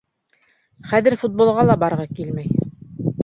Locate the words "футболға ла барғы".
1.25-2.09